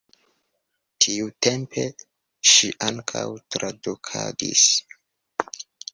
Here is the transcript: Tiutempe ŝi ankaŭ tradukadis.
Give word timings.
Tiutempe 1.05 1.83
ŝi 2.53 2.69
ankaŭ 2.87 3.23
tradukadis. 3.57 4.67